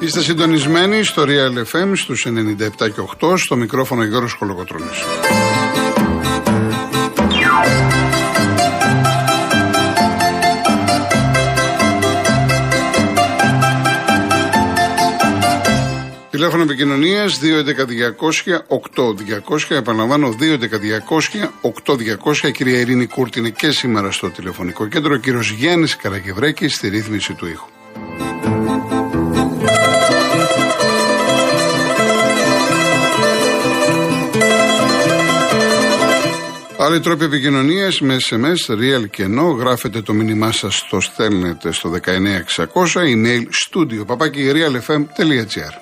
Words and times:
Είστε 0.00 0.20
συντονισμένοι 0.20 1.02
στο 1.02 1.24
Real 1.26 1.64
FM 1.72 1.92
στους 1.94 2.26
97 2.26 2.30
και 2.78 3.00
8 3.20 3.36
στο 3.36 3.56
μικρόφωνο 3.56 4.04
Γιώργος 4.04 4.34
Κολοκοτρώνης. 4.34 5.02
Τηλέφωνο 16.30 16.62
επικοινωνίας 16.62 17.38
211-200-8200. 17.38 17.44
Επαναλαμβάνω 19.68 20.34
211-200-8200. 22.42 22.52
Κυρία 22.52 22.80
Ειρήνη 22.80 23.06
Κούρτη 23.06 23.38
είναι 23.38 23.50
και 23.50 23.70
σήμερα 23.70 24.10
στο 24.10 24.30
τηλεφωνικό 24.30 24.86
κέντρο. 24.86 25.14
Ο 25.14 25.16
κύριος 25.16 25.50
Γιάννης 25.50 25.96
Καραγευρέκης 25.96 26.74
στη 26.74 26.88
ρύθμιση 26.88 27.34
του 27.34 27.46
ήχου. 27.46 27.75
Άλλοι 36.86 37.00
τρόποι 37.00 37.24
επικοινωνίας 37.24 38.00
με 38.00 38.16
SMS, 38.28 38.72
real 38.72 39.10
και 39.10 39.24
no. 39.24 39.56
Γράφετε 39.58 40.02
το 40.02 40.12
μήνυμά 40.12 40.52
σας, 40.52 40.86
το 40.90 41.00
στέλνετε 41.00 41.72
στο 41.72 41.88
19600. 41.88 43.00
Email 43.00 43.42
studio 43.42 44.06
παπάκι 44.06 44.52
realfm.gr. 44.54 45.74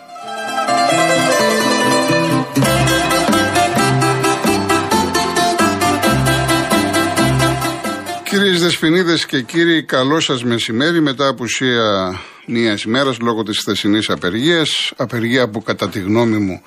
Κυρίες 8.25 8.63
Δεσποινίδες 8.63 9.27
και 9.27 9.43
κύριοι, 9.43 9.83
καλό 9.83 10.21
σας 10.21 10.45
μεσημέρι 10.45 11.01
μετά 11.01 11.29
απουσία 11.29 12.19
μια 12.47 12.79
ημέρας 12.87 13.19
λόγω 13.21 13.43
της 13.43 13.59
χθεσινής 13.59 14.11
απεργίας. 14.11 14.93
Απεργία 14.97 15.49
που 15.49 15.63
κατά 15.63 15.89
τη 15.89 16.01
γνώμη 16.01 16.39
μου, 16.39 16.63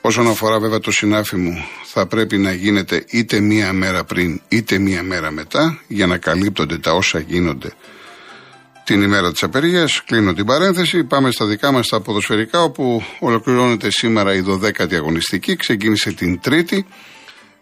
όσον 0.00 0.28
αφορά 0.28 0.58
βέβαια 0.60 0.78
το 0.78 0.90
συνάφι 0.90 1.36
μου, 1.36 1.64
θα 1.84 2.06
πρέπει 2.06 2.38
να 2.38 2.52
γίνεται 2.52 3.04
είτε 3.10 3.40
μία 3.40 3.72
μέρα 3.72 4.04
πριν 4.04 4.40
είτε 4.48 4.78
μία 4.78 5.02
μέρα 5.02 5.30
μετά 5.30 5.80
για 5.86 6.06
να 6.06 6.18
καλύπτονται 6.18 6.78
τα 6.78 6.92
όσα 6.92 7.18
γίνονται 7.18 7.72
την 8.88 9.02
ημέρα 9.02 9.32
της 9.32 9.42
απεργίας. 9.42 10.02
Κλείνω 10.04 10.32
την 10.32 10.44
παρένθεση. 10.44 11.04
Πάμε 11.04 11.30
στα 11.30 11.46
δικά 11.46 11.72
μας 11.72 11.88
τα 11.88 12.00
ποδοσφαιρικά 12.00 12.62
όπου 12.62 13.02
ολοκληρώνεται 13.18 13.90
σήμερα 13.90 14.34
η 14.34 14.44
12η 14.46 14.94
αγωνιστική. 14.94 15.56
Ξεκίνησε 15.56 16.12
την 16.12 16.40
Τρίτη 16.40 16.86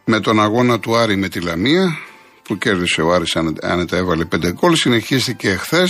με 0.04 0.20
τον 0.20 0.40
αγώνα 0.40 0.78
του 0.78 0.96
Άρη 0.96 1.16
με 1.16 1.28
τη 1.28 1.40
Λαμία 1.40 1.98
που 2.42 2.58
κέρδισε 2.58 3.02
ο 3.02 3.12
Άρης 3.12 3.36
άνετα 3.62 3.96
έβαλε 3.96 4.24
5 4.34 4.52
γκολ. 4.52 4.74
Συνεχίστηκε 4.74 5.48
εχθέ 5.48 5.88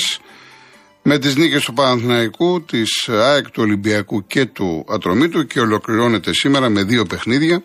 με 1.09 1.19
τις 1.19 1.37
νίκες 1.37 1.65
του 1.65 1.73
Παναθηναϊκού, 1.73 2.65
της 2.65 3.09
ΑΕΚ 3.09 3.51
του 3.51 3.63
Ολυμπιακού 3.63 4.27
και 4.27 4.45
του 4.47 4.85
Ατρομήτου 4.89 5.47
και 5.47 5.61
ολοκληρώνεται 5.61 6.33
σήμερα 6.33 6.69
με 6.69 6.83
δύο 6.83 7.05
παιχνίδια. 7.05 7.63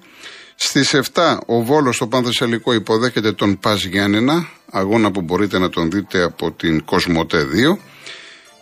Στις 0.55 0.93
7 0.93 1.37
ο 1.45 1.63
Βόλος 1.63 1.95
στο 1.95 2.07
Πανθεσσαλικό 2.07 2.73
υποδέχεται 2.73 3.31
τον 3.31 3.59
Πας 3.59 3.83
Γιάννενα, 3.83 4.47
αγώνα 4.71 5.11
που 5.11 5.21
μπορείτε 5.21 5.59
να 5.59 5.69
τον 5.69 5.91
δείτε 5.91 6.23
από 6.23 6.51
την 6.51 6.85
Κοσμοτέ 6.85 7.45
2. 7.45 7.77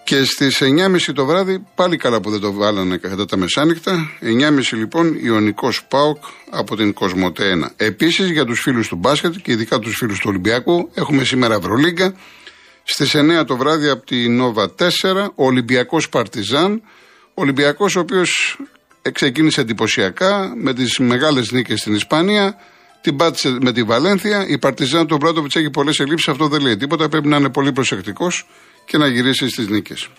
Και 0.04 0.24
στις 0.24 0.62
9.30 0.62 1.14
το 1.14 1.26
βράδυ, 1.26 1.66
πάλι 1.76 1.98
καλά 1.98 2.22
που 2.22 2.30
δεν 2.30 2.40
το 2.40 2.54
βάλανε 2.54 2.98
κατά 2.98 3.26
τα 3.26 3.38
μεσάνυχτα, 3.38 4.10
9.30 4.22 4.60
λοιπόν 4.72 5.18
Ιωνικό 5.24 5.72
Πάοκ 5.88 6.24
από 6.50 6.76
την 6.76 6.94
Κοσμοτέ 6.94 7.60
1. 7.64 7.68
Επίσης 7.76 8.30
για 8.30 8.46
τους 8.46 8.60
φίλους 8.60 8.88
του 8.88 8.96
μπάσκετ 8.96 9.36
και 9.44 9.52
ειδικά 9.52 9.80
τους 9.80 9.96
φίλους 9.96 10.20
του 10.20 10.26
Ολυμπιακού, 10.30 10.90
έχουμε 10.94 11.24
σήμερα 11.24 11.56
Ευρωλίγκα. 11.56 12.14
Στις 12.92 13.16
9 13.16 13.44
το 13.46 13.58
βράδυ 13.58 13.90
από 13.90 14.06
την 14.06 14.36
Νόβα 14.36 14.74
4, 14.78 14.86
ο 15.36 15.46
Ολυμπιακός 15.46 16.10
Παρτιζάν. 16.10 16.82
Ο 17.28 17.42
Ολυμπιακός 17.42 17.96
ο 17.96 18.00
οποίος 18.00 18.60
ξεκίνησε 19.12 19.62
εντυπωσιακά 19.62 20.54
με 20.56 20.74
τις 20.74 20.98
μεγάλες 21.00 21.52
νίκες 21.52 21.80
στην 21.80 21.94
Ισπανία. 21.94 22.56
Την 23.02 23.16
πάτησε 23.16 23.58
με 23.62 23.72
τη 23.72 23.84
Βαλένθια. 23.84 24.48
Η 24.48 24.58
Παρτιζάν 24.58 25.08
του 25.08 25.18
Μπράντοβιτ 25.18 25.56
έχει 25.56 25.70
πολλές 25.70 26.00
ελλείψεις. 26.00 26.28
Αυτό 26.28 26.48
δεν 26.48 26.62
λέει 26.62 26.78
τίποτα. 26.78 27.10
Πρέπει 27.10 27.28
να 27.28 27.38
είναι 27.38 27.50
πολύ 27.50 27.72
προσεκτικός 27.72 28.48
και 28.86 28.98
να 28.98 29.08
γυρίσει 29.08 29.50
στις 29.50 29.68
νίκες. 29.68 30.10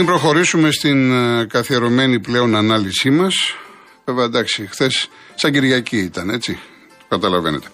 Πριν 0.00 0.12
προχωρήσουμε 0.12 0.70
στην 0.70 1.12
ε, 1.12 1.44
καθιερωμένη 1.44 2.20
πλέον 2.20 2.56
ανάλυσή 2.56 3.10
μας, 3.10 3.34
βέβαια 4.04 4.24
εντάξει, 4.24 4.66
χθες 4.70 5.08
σαν 5.34 5.52
Κυριακή 5.52 5.96
ήταν, 5.96 6.30
έτσι, 6.30 6.58
καταλαβαίνετε. 7.08 7.66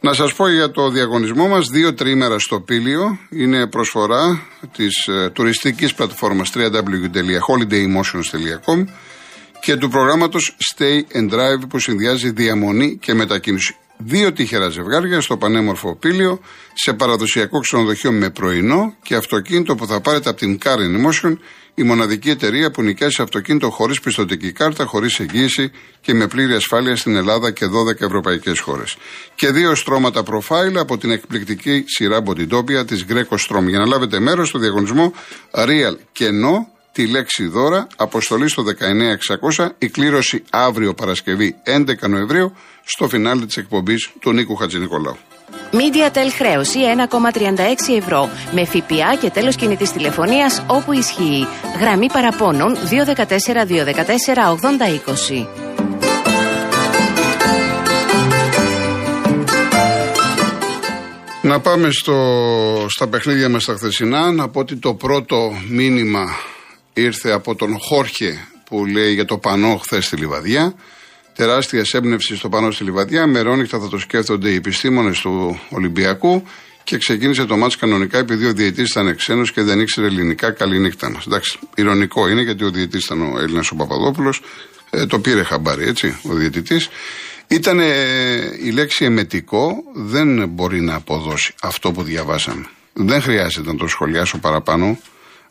Να 0.00 0.12
σας 0.12 0.34
πω 0.34 0.48
για 0.48 0.70
το 0.70 0.90
διαγωνισμό 0.90 1.48
μας, 1.48 1.68
δύο 1.68 1.94
τρίμερα 1.94 2.38
στο 2.38 2.60
Πήλιο, 2.60 3.18
είναι 3.30 3.66
προσφορά 3.66 4.42
της 4.76 5.06
ε, 5.06 5.30
τουριστικής 5.30 5.94
πλατφόρμας 5.94 6.50
www.holidaymotions.com 6.54 8.84
και 9.60 9.76
του 9.76 9.88
προγράμματος 9.88 10.56
Stay 10.74 11.00
and 11.16 11.30
Drive 11.34 11.68
που 11.68 11.78
συνδυάζει 11.78 12.30
διαμονή 12.30 12.98
και 13.00 13.14
μετακίνηση. 13.14 13.76
Δύο 14.04 14.32
τυχερά 14.32 14.68
ζευγάρια 14.68 15.20
στο 15.20 15.36
πανέμορφο 15.36 15.96
Πήλιο, 15.96 16.40
σε 16.74 16.92
παραδοσιακό 16.92 17.60
ξενοδοχείο 17.60 18.12
με 18.12 18.30
πρωινό 18.30 18.94
και 19.02 19.14
αυτοκίνητο 19.14 19.74
που 19.74 19.86
θα 19.86 20.00
πάρετε 20.00 20.28
από 20.28 20.38
την 20.38 20.58
Car 20.64 20.76
Emotion, 20.76 21.36
η 21.74 21.82
μοναδική 21.82 22.30
εταιρεία 22.30 22.70
που 22.70 22.82
νοικιάζει 22.82 23.22
αυτοκίνητο 23.22 23.70
χωρίς 23.70 24.00
πιστοτική 24.00 24.52
κάρτα, 24.52 24.84
χωρίς 24.84 25.20
εγγύηση 25.20 25.70
και 26.00 26.14
με 26.14 26.26
πλήρη 26.26 26.54
ασφάλεια 26.54 26.96
στην 26.96 27.16
Ελλάδα 27.16 27.50
και 27.50 27.66
12 27.66 28.00
ευρωπαϊκές 28.00 28.58
χώρες. 28.58 28.96
Και 29.34 29.50
δύο 29.50 29.74
στρώματα 29.74 30.22
profile 30.22 30.76
από 30.76 30.98
την 30.98 31.10
εκπληκτική 31.10 31.84
σειρά 31.86 32.22
Bodytopia 32.26 32.86
της 32.86 33.04
Greco 33.08 33.36
Strom. 33.48 33.62
Για 33.68 33.78
να 33.78 33.86
λάβετε 33.86 34.20
μέρος 34.20 34.48
στο 34.48 34.58
διαγωνισμό 34.58 35.12
Real 35.50 35.96
και 36.12 36.28
No 36.28 36.79
τη 36.92 37.06
λέξη 37.06 37.46
δώρα, 37.46 37.86
αποστολή 37.96 38.48
στο 38.48 38.62
19600, 39.56 39.68
η 39.78 39.88
κλήρωση 39.88 40.42
αύριο 40.50 40.94
Παρασκευή 40.94 41.56
11 41.64 42.08
Νοεμβρίου 42.08 42.52
στο 42.84 43.08
φινάλι 43.08 43.46
της 43.46 43.56
εκπομπής 43.56 44.10
του 44.20 44.32
Νίκου 44.32 44.56
Χατζηνικολάου. 44.56 45.16
MediaTel 45.72 46.30
χρέωση 46.36 46.78
1,36 47.10 47.96
ευρώ 47.96 48.28
με 48.52 48.64
ΦΠΑ 48.64 49.16
και 49.20 49.30
τέλος 49.30 49.56
κινητής 49.56 49.92
τηλεφωνίας 49.92 50.62
όπου 50.66 50.92
ισχύει. 50.92 51.46
Γραμμή 51.80 52.10
παραπώνων 52.12 52.74
214 52.74 52.78
214 53.66 54.50
8020. 55.42 55.46
Να 61.42 61.60
πάμε 61.60 61.90
στο, 61.90 62.16
στα 62.88 63.08
παιχνίδια 63.08 63.48
μας 63.48 63.64
τα 63.64 63.74
χθεσινά. 63.74 64.32
Να 64.32 64.48
πω 64.48 64.60
ότι 64.60 64.76
το 64.76 64.94
πρώτο 64.94 65.52
μήνυμα 65.68 66.24
ήρθε 67.00 67.30
από 67.30 67.54
τον 67.54 67.76
Χόρχε 67.80 68.48
που 68.64 68.86
λέει 68.86 69.14
για 69.14 69.24
το 69.24 69.38
πανό 69.38 69.76
χθες 69.76 70.04
στη 70.04 70.16
Λιβαδιά. 70.16 70.74
Τεράστια 71.34 71.84
έμπνευση 71.92 72.36
στο 72.36 72.48
πανό 72.48 72.70
στη 72.70 72.84
Λιβαδιά. 72.84 73.26
Μερόνυχτα 73.26 73.78
θα 73.78 73.88
το 73.88 73.98
σκέφτονται 73.98 74.50
οι 74.50 74.54
επιστήμονες 74.54 75.20
του 75.20 75.60
Ολυμπιακού 75.70 76.42
και 76.84 76.98
ξεκίνησε 76.98 77.44
το 77.44 77.56
μάτς 77.56 77.76
κανονικά 77.76 78.18
επειδή 78.18 78.46
ο 78.46 78.52
διαιτή 78.52 78.82
ήταν 78.82 79.16
ξένο 79.16 79.42
και 79.42 79.62
δεν 79.62 79.80
ήξερε 79.80 80.06
ελληνικά. 80.06 80.50
Καληνύχτα 80.50 81.10
μας. 81.10 81.26
Εντάξει, 81.26 81.58
ηρωνικό 81.74 82.28
είναι 82.28 82.42
γιατί 82.42 82.64
ο 82.64 82.70
διαιτή 82.70 82.96
ήταν 82.96 83.22
ο 83.22 83.38
Έλληνας 83.38 83.70
ο 83.70 83.74
Παπαδόπουλος. 83.74 84.40
Ε, 84.90 85.06
το 85.06 85.18
πήρε 85.18 85.42
χαμπάρι, 85.42 85.86
έτσι, 85.86 86.18
ο 86.22 86.34
διαιτητής. 86.34 86.88
Ήταν 87.46 87.80
η 88.64 88.70
λέξη 88.70 89.04
εμετικό, 89.04 89.82
δεν 89.94 90.48
μπορεί 90.48 90.80
να 90.80 90.94
αποδώσει 90.94 91.54
αυτό 91.62 91.92
που 91.92 92.02
διαβάσαμε. 92.02 92.66
Δεν 92.92 93.22
χρειάζεται 93.22 93.72
να 93.72 93.78
το 93.78 93.86
σχολιάσω 93.86 94.38
παραπάνω. 94.38 94.98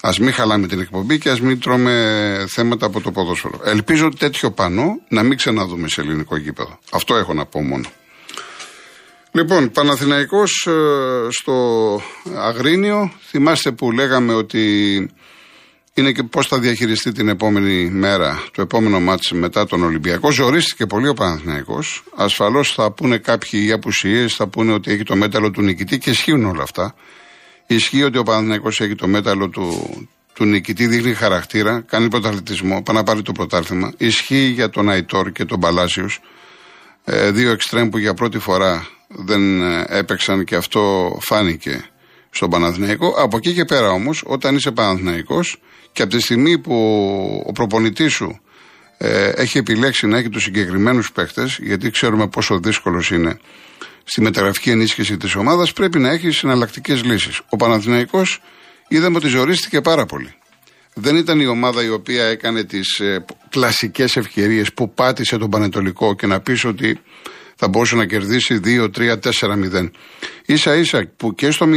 Α 0.01 0.09
μην 0.19 0.33
χαλάμε 0.33 0.67
την 0.67 0.79
εκπομπή 0.79 1.17
και 1.17 1.29
ας 1.29 1.41
μην 1.41 1.59
τρώμε 1.59 2.45
θέματα 2.49 2.85
από 2.85 3.01
το 3.01 3.11
ποδόσφαιρο. 3.11 3.59
Ελπίζω 3.63 4.09
τέτοιο 4.09 4.51
πανό 4.51 4.99
να 5.07 5.23
μην 5.23 5.37
ξαναδούμε 5.37 5.87
σε 5.87 6.01
ελληνικό 6.01 6.37
γήπεδο. 6.37 6.79
Αυτό 6.91 7.15
έχω 7.15 7.33
να 7.33 7.45
πω 7.45 7.61
μόνο. 7.61 7.89
Λοιπόν, 9.31 9.71
Παναθηναϊκός 9.71 10.67
ε, 10.67 11.27
στο 11.29 11.55
Αγρίνιο, 12.37 13.11
θυμάστε 13.29 13.71
που 13.71 13.91
λέγαμε 13.91 14.33
ότι 14.33 14.95
είναι 15.93 16.11
και 16.11 16.23
πώς 16.23 16.47
θα 16.47 16.59
διαχειριστεί 16.59 17.11
την 17.11 17.27
επόμενη 17.27 17.89
μέρα, 17.89 18.43
το 18.51 18.61
επόμενο 18.61 18.99
μάτς 18.99 19.31
μετά 19.31 19.65
τον 19.65 19.83
Ολυμπιακό. 19.83 20.31
Ζορίστηκε 20.31 20.85
πολύ 20.85 21.07
ο 21.07 21.13
Παναθηναϊκός. 21.13 22.03
Ασφαλώς 22.15 22.73
θα 22.73 22.91
πούνε 22.91 23.17
κάποιοι 23.17 23.63
οι 23.67 23.71
απουσίες, 23.71 24.35
θα 24.35 24.47
πούνε 24.47 24.73
ότι 24.73 24.91
έχει 24.91 25.03
το 25.03 25.15
μέταλλο 25.15 25.51
του 25.51 25.61
νικητή 25.61 25.97
και 25.97 26.09
ισχύουν 26.09 26.45
όλα 26.45 26.63
αυτά. 26.63 26.95
Ισχύει 27.71 28.03
ότι 28.03 28.17
ο 28.17 28.23
Παναθηναϊκός 28.23 28.81
έχει 28.81 28.95
το 28.95 29.07
μέταλλο 29.07 29.49
του, 29.49 29.89
του 30.33 30.45
νικητή, 30.45 30.87
δείχνει 30.87 31.13
χαρακτήρα, 31.13 31.81
κάνει 31.81 32.07
πρωταθλητισμό, 32.09 32.81
πάει 32.81 32.95
να 32.95 33.03
πάρει 33.03 33.21
το 33.21 33.31
πρωτάθλημα. 33.31 33.93
Ισχύει 33.97 34.45
για 34.45 34.69
τον 34.69 34.89
Αϊτόρ 34.89 35.31
και 35.31 35.45
τον 35.45 35.59
Παλάσιος. 35.59 36.19
Ε, 37.03 37.31
δύο 37.31 37.51
εξτρέμ 37.51 37.89
που 37.89 37.97
για 37.97 38.13
πρώτη 38.13 38.39
φορά 38.39 38.87
δεν 39.07 39.61
ε, 39.61 39.85
έπαιξαν 39.87 40.43
και 40.43 40.55
αυτό 40.55 41.17
φάνηκε 41.21 41.85
στον 42.29 42.49
Παναθηναϊκό. 42.49 43.07
Από 43.17 43.37
εκεί 43.37 43.53
και 43.53 43.65
πέρα 43.65 43.89
όμως, 43.89 44.23
όταν 44.25 44.55
είσαι 44.55 44.71
Παναθηναϊκός 44.71 45.61
και 45.91 46.01
από 46.01 46.11
τη 46.15 46.21
στιγμή 46.21 46.59
που 46.59 46.75
ο 47.45 47.51
προπονητής 47.51 48.13
σου 48.13 48.39
ε, 48.97 49.29
έχει 49.29 49.57
επιλέξει 49.57 50.07
να 50.07 50.17
έχει 50.17 50.29
τους 50.29 50.43
συγκεκριμένους 50.43 51.11
παίχτε, 51.11 51.47
γιατί 51.59 51.89
ξέρουμε 51.89 52.27
πόσο 52.27 52.59
δύσκολος 52.59 53.11
είναι 53.11 53.39
στη 54.09 54.21
μεταγραφική 54.21 54.69
ενίσχυση 54.69 55.17
της 55.17 55.35
ομάδας, 55.35 55.73
πρέπει 55.73 55.99
να 55.99 56.09
έχει 56.09 56.31
συναλλακτικές 56.31 57.03
λύσεις. 57.03 57.41
Ο 57.49 57.55
Παναθηναϊκός 57.55 58.39
είδαμε 58.87 59.17
ότι 59.17 59.27
ζορίστηκε 59.27 59.81
πάρα 59.81 60.05
πολύ. 60.05 60.33
Δεν 60.93 61.15
ήταν 61.15 61.39
η 61.39 61.45
ομάδα 61.45 61.83
η 61.83 61.89
οποία 61.89 62.25
έκανε 62.25 62.63
τις 62.63 62.99
ε, 62.99 63.25
κλασικές 63.49 64.15
ευκαιρίες 64.15 64.73
που 64.73 64.93
πάτησε 64.93 65.37
τον 65.37 65.49
Πανετολικό 65.49 66.15
και 66.15 66.27
να 66.27 66.39
πεις 66.39 66.65
ότι 66.65 66.99
θα 67.55 67.67
μπορούσε 67.67 67.95
να 67.95 68.05
κερδίσει 68.05 68.59
2, 68.63 68.89
3, 68.97 69.15
4, 69.17 69.89
0. 70.45 70.55
σα 70.57 70.75
ίσα 70.75 71.11
που 71.17 71.35
και 71.35 71.51
στο 71.51 71.65
0-0 71.65 71.73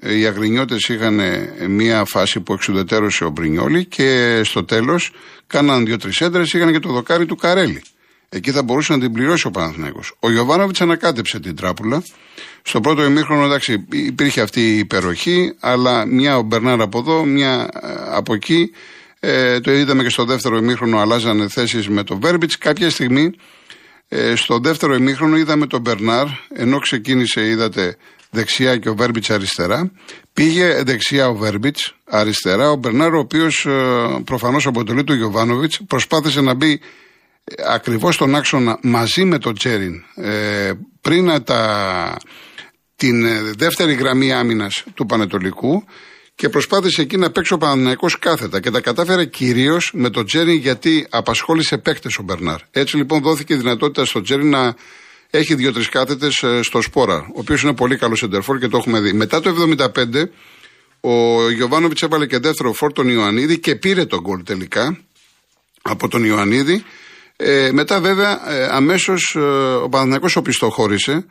ε, 0.00 0.14
οι 0.14 0.26
Αγρινιώτες 0.26 0.88
είχαν 0.88 1.20
ε, 1.20 1.68
μία 1.68 2.04
φάση 2.04 2.40
που 2.40 2.52
εξουδετέρωσε 2.52 3.24
ο 3.24 3.30
Μπρινιόλη 3.30 3.84
και 3.84 4.40
στο 4.44 4.64
τέλος 4.64 5.10
κάναν 5.46 5.84
δύο-τρει 5.84 6.12
έντρες, 6.18 6.52
είχαν 6.52 6.72
και 6.72 6.78
το 6.78 6.92
δοκάρι 6.92 7.26
του 7.26 7.36
Καρέλη. 7.36 7.82
Εκεί 8.30 8.50
θα 8.50 8.62
μπορούσε 8.62 8.92
να 8.92 9.00
την 9.00 9.12
πληρώσει 9.12 9.46
ο 9.46 9.50
Παναθηναϊκός. 9.50 10.16
Ο 10.18 10.30
Γιωβάνοβιτ 10.30 10.82
ανακάτεψε 10.82 11.40
την 11.40 11.56
τράπουλα. 11.56 12.02
Στο 12.62 12.80
πρώτο 12.80 13.04
ημίχρονο, 13.04 13.44
εντάξει, 13.44 13.86
υπήρχε 13.90 14.40
αυτή 14.40 14.60
η 14.60 14.78
υπεροχή, 14.78 15.54
αλλά 15.60 16.06
μια 16.06 16.36
ο 16.36 16.42
Μπερνάρ 16.42 16.80
από 16.80 16.98
εδώ, 16.98 17.24
μια 17.24 17.68
ε, 17.82 17.88
από 18.10 18.34
εκεί. 18.34 18.70
Ε, 19.20 19.60
το 19.60 19.72
είδαμε 19.72 20.02
και 20.02 20.08
στο 20.08 20.24
δεύτερο 20.24 20.56
ημίχρονο, 20.56 20.98
αλλάζανε 20.98 21.48
θέσεις 21.48 21.88
με 21.88 22.02
τον 22.02 22.20
Βέρμπιτς. 22.20 22.58
Κάποια 22.58 22.90
στιγμή, 22.90 23.30
ε, 24.08 24.34
στο 24.34 24.58
δεύτερο 24.58 24.94
ημίχρονο, 24.94 25.36
είδαμε 25.36 25.66
τον 25.66 25.80
Μπερνάρ, 25.80 26.26
ενώ 26.54 26.78
ξεκίνησε, 26.78 27.48
είδατε, 27.48 27.96
δεξιά 28.30 28.76
και 28.76 28.88
ο 28.88 28.94
Βέρμπιτς 28.94 29.30
αριστερά. 29.30 29.90
Πήγε 30.32 30.82
δεξιά 30.82 31.28
ο 31.28 31.34
Βέρμπιτς, 31.34 31.94
αριστερά. 32.04 32.70
Ο 32.70 32.76
Μπερνάρ, 32.76 33.14
ο 33.14 33.18
οποίος 33.18 33.66
ε, 33.66 34.20
προφανώς 34.24 34.66
αποτελεί 34.66 35.04
του 35.04 35.14
Γιωβάνοβιτ, 35.14 35.72
προσπάθησε 35.86 36.40
να 36.40 36.54
μπει 36.54 36.80
ακριβώς 37.68 38.14
στον 38.14 38.34
άξονα 38.34 38.78
μαζί 38.82 39.24
με 39.24 39.38
τον 39.38 39.54
Τσέριν 39.54 40.02
ε, 40.14 40.72
πριν 41.00 41.44
τα, 41.44 42.16
την 42.96 43.24
ε, 43.24 43.40
δεύτερη 43.56 43.94
γραμμή 43.94 44.32
άμυνας 44.32 44.84
του 44.94 45.06
Πανετολικού 45.06 45.84
και 46.34 46.48
προσπάθησε 46.48 47.02
εκεί 47.02 47.16
να 47.16 47.30
παίξει 47.30 47.52
ο 47.52 47.58
Παναθηναϊκός 47.58 48.18
κάθετα 48.18 48.60
και 48.60 48.70
τα 48.70 48.80
κατάφερε 48.80 49.24
κυρίως 49.24 49.90
με 49.94 50.10
τον 50.10 50.26
Τσέριν 50.26 50.56
γιατί 50.56 51.06
απασχόλησε 51.10 51.78
παίκτες 51.78 52.18
ο 52.18 52.22
Μπερνάρ. 52.22 52.60
Έτσι 52.70 52.96
λοιπόν 52.96 53.22
δόθηκε 53.22 53.54
η 53.54 53.56
δυνατότητα 53.56 54.04
στον 54.04 54.22
Τσέριν 54.22 54.50
να 54.50 54.74
έχει 55.30 55.54
δύο-τρεις 55.54 55.88
κάθετες 55.88 56.42
ε, 56.42 56.62
στο 56.62 56.82
Σπόρα, 56.82 57.16
ο 57.16 57.38
οποίος 57.38 57.62
είναι 57.62 57.74
πολύ 57.74 57.96
καλός 57.96 58.18
σεντερφόρ 58.18 58.58
και 58.58 58.68
το 58.68 58.76
έχουμε 58.76 59.00
δει. 59.00 59.12
Μετά 59.12 59.40
το 59.40 59.54
75 59.78 59.96
ο 61.00 61.50
Γιωβάνοβιτς 61.50 62.02
έβαλε 62.02 62.26
και 62.26 62.38
δεύτερο 62.38 62.72
φόρ 62.72 62.92
τον 62.92 63.08
Ιωαννίδη 63.08 63.58
και 63.58 63.74
πήρε 63.74 64.04
τον 64.04 64.20
γκολ 64.20 64.42
τελικά 64.42 64.98
από 65.82 66.08
τον 66.08 66.24
Ιωαννίδη 66.24 66.84
ε, 67.40 67.70
μετά 67.72 68.00
βέβαια 68.00 68.52
ε, 68.52 68.68
αμέσως 68.70 69.34
ε, 69.36 69.40
ο 69.74 69.88
Παναθηναϊκός 69.88 70.36
οπισθοχώρησε. 70.36 71.26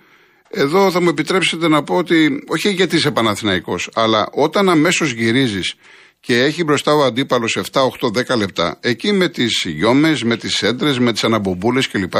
Εδώ 0.49 0.91
θα 0.91 1.01
μου 1.01 1.09
επιτρέψετε 1.09 1.67
να 1.67 1.83
πω 1.83 1.95
ότι 1.95 2.43
όχι 2.47 2.69
γιατί 2.69 2.95
είσαι 2.95 3.11
Παναθηναϊκός, 3.11 3.89
αλλά 3.93 4.29
όταν 4.31 4.69
αμέσως 4.69 5.11
γυρίζεις 5.11 5.75
και 6.19 6.43
έχει 6.43 6.63
μπροστά 6.63 6.93
ο 6.93 7.03
αντίπαλος 7.03 7.57
7, 7.71 7.81
8, 7.81 8.33
10 8.33 8.37
λεπτά, 8.37 8.77
εκεί 8.81 9.11
με 9.11 9.29
τις 9.29 9.63
γιόμες, 9.67 10.23
με 10.23 10.37
τις 10.37 10.63
έντρες, 10.63 10.99
με 10.99 11.11
τις 11.11 11.23
αναμπομπούλες 11.23 11.87
κλπ. 11.87 12.13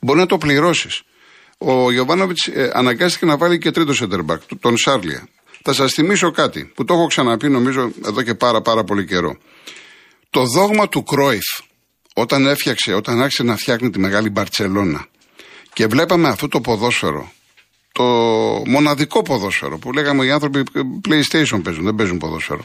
μπορεί 0.00 0.18
να 0.18 0.26
το 0.26 0.38
πληρώσεις. 0.38 1.02
Ο 1.58 1.90
Γιωβάνοβιτς 1.90 2.46
ε, 2.46 2.70
αναγκάστηκε 2.74 3.26
να 3.26 3.36
βάλει 3.36 3.58
και 3.58 3.70
τρίτο 3.70 3.94
σέντερμπακ, 3.94 4.42
τον 4.60 4.76
Σάρλια. 4.76 5.28
Θα 5.62 5.72
σας 5.72 5.92
θυμίσω 5.92 6.30
κάτι 6.30 6.72
που 6.74 6.84
το 6.84 6.94
έχω 6.94 7.06
ξαναπεί 7.06 7.48
νομίζω 7.48 7.92
εδώ 8.06 8.22
και 8.22 8.34
πάρα 8.34 8.60
πάρα 8.60 8.84
πολύ 8.84 9.04
καιρό. 9.04 9.36
Το 10.30 10.44
δόγμα 10.44 10.88
του 10.88 11.02
Κρόιφ 11.02 11.42
όταν 12.14 12.46
έφτιαξε, 12.46 12.92
όταν 12.92 13.22
άρχισε 13.22 13.42
να 13.42 13.56
φτιάχνει 13.56 13.90
τη 13.90 13.98
μεγάλη 13.98 14.30
Μπαρτσελώνα 14.30 15.06
και 15.72 15.86
βλέπαμε 15.86 16.28
αυτό 16.28 16.48
το 16.48 16.60
ποδόσφαιρο, 16.60 17.32
το 17.92 18.04
μοναδικό 18.66 19.22
ποδόσφαιρο 19.22 19.78
που 19.78 19.92
λέγαμε 19.92 20.24
οι 20.24 20.30
άνθρωποι 20.30 20.62
PlayStation 21.08 21.60
παίζουν, 21.62 21.84
δεν 21.84 21.94
παίζουν 21.94 22.18
ποδόσφαιρο. 22.18 22.64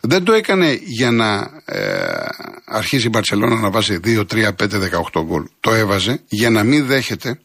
Δεν 0.00 0.24
το 0.24 0.32
έκανε 0.32 0.78
για 0.82 1.10
να 1.10 1.50
ε, 1.64 2.26
αρχίσει 2.64 3.06
η 3.06 3.10
Μπαρτσελώνα 3.12 3.60
να 3.60 3.70
βάζει 3.70 3.98
2, 4.04 4.24
3, 4.32 4.48
5, 4.48 4.52
18 5.12 5.24
γκολ. 5.24 5.44
Το 5.60 5.74
έβαζε 5.74 6.22
για 6.28 6.50
να 6.50 6.62
μην 6.62 6.86
δέχεται 6.86 7.40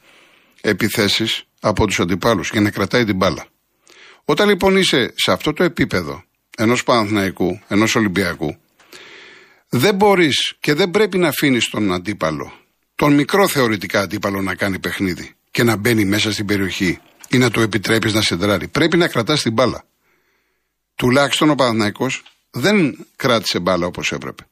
επιθέσεις 0.61 1.44
από 1.59 1.88
τους 1.88 1.99
αντιπάλους, 1.99 2.49
για 2.51 2.61
να 2.61 2.69
κρατάει 2.69 3.03
την 3.03 3.15
μπάλα. 3.15 3.45
Όταν 4.25 4.49
λοιπόν 4.49 4.77
είσαι 4.77 5.13
σε 5.15 5.31
αυτό 5.31 5.53
το 5.53 5.63
επίπεδο 5.63 6.23
ενός 6.57 6.83
Παναθηναϊκού, 6.83 7.59
ενός 7.67 7.95
Ολυμπιακού, 7.95 8.57
δεν 9.69 9.96
μπορείς 9.96 10.56
και 10.60 10.74
δεν 10.74 10.92
πρέπει 10.92 11.18
να 11.18 11.28
αφήνεις 11.28 11.69
τον 11.69 11.94
αντίπαλο, 11.94 12.54
τον 12.96 13.14
μικρό 13.14 13.48
θεωρητικά 13.48 14.02
αντίπαλο 14.02 14.42
να 14.42 14.56
κάνει 14.56 14.80
παιχνίδι 14.80 15.36
και 15.52 15.64
να 15.64 15.75
μπαίνει 15.75 16.06
μέσα 16.06 16.31
στην 16.31 16.46
περιοχή 16.46 17.00
ή 17.30 17.38
να 17.38 17.52
του 17.52 17.62
επιτρέπεις 17.62 18.14
να 18.14 18.22
σεντράρει. 18.22 18.68
Πρέπει 18.68 18.98
να 18.98 19.08
κρατάς 19.08 19.42
την 19.42 19.54
μπάλα. 19.54 19.84
Τουλάχιστον 20.96 21.50
ο 21.50 21.56
Παναθναϊκό 21.56 22.08
δεν 22.52 23.06
κράτησε 23.16 23.60
μπάλα 23.60 23.86
όπως 23.86 24.12
έπρεπε. 24.12 24.48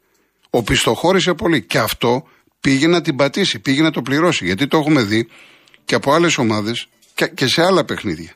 Ο 0.49 0.63
πιστοχώρησε 0.63 1.33
πολύ 1.33 1.61
και 1.61 1.77
αυτό 1.77 2.27
πήγε 2.59 2.87
να 2.87 3.01
την 3.01 3.15
πατήσει, 3.15 3.59
πήγε 3.59 3.81
να 3.81 3.91
το 3.91 4.01
πληρώσει. 4.01 4.45
Γιατί 4.45 4.67
το 4.67 4.77
έχουμε 4.77 5.03
δει 5.03 5.27
και 5.85 5.95
από 5.95 6.13
άλλες 6.13 6.37
ομάδες 6.37 6.87
και 7.33 7.47
σε 7.47 7.63
άλλα 7.63 7.85
παιχνίδια. 7.85 8.33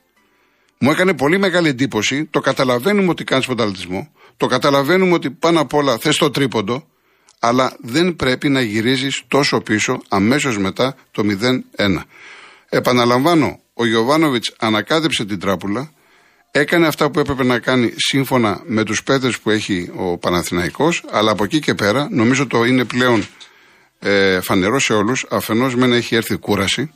Μου 0.82 0.92
έκανε 0.92 1.14
πολύ 1.14 1.38
μεγάλη 1.38 1.68
εντύπωση, 1.68 2.26
το 2.26 2.40
καταλαβαίνουμε 2.40 3.10
ότι 3.10 3.24
κάνεις 3.24 3.46
πονταλτισμό, 3.46 4.12
το 4.38 4.48
καταλαβαίνουμε 4.48 5.14
ότι 5.14 5.30
πάνω 5.30 5.60
απ' 5.62 5.74
όλα 5.74 5.98
θες 5.98 6.18
το 6.18 6.30
τρίποντο, 6.30 6.88
αλλά 7.40 7.76
δεν 7.80 8.16
πρέπει 8.16 8.50
να 8.50 8.62
γυρίζεις 8.62 9.22
τόσο 9.28 9.62
πίσω 9.62 10.02
αμέσως 10.10 10.58
μετά 10.58 10.96
το 11.12 11.24
0-1. 11.76 12.04
Επαναλαμβάνω, 12.70 13.60
ο 13.74 13.86
Γιωβάνοβιτς 13.86 14.54
ανακάτεψε 14.60 15.26
την 15.26 15.40
τράπουλα, 15.40 15.92
έκανε 16.52 16.88
αυτά 16.88 17.12
που 17.12 17.20
έπρεπε 17.20 17.44
να 17.44 17.60
κάνει 17.60 17.94
σύμφωνα 17.96 18.62
με 18.66 18.84
τους 18.84 19.04
παίδες 19.04 19.40
που 19.40 19.50
έχει 19.50 19.92
ο 19.96 20.18
Παναθηναϊκός, 20.18 21.04
αλλά 21.12 21.32
από 21.32 21.44
εκεί 21.44 21.60
και 21.60 21.74
πέρα 21.74 22.08
νομίζω 22.12 22.48
το 22.48 22.64
είναι 22.64 22.86
πλέον 22.86 23.28
ε, 24.00 24.42
φανερό 24.42 24.80
σε 24.80 24.94
όλους. 24.94 25.26
Αφενός 25.30 25.76
μεν 25.76 25.94
έχει 25.94 26.16
έρθει 26.16 26.36
κούραση 26.36 26.92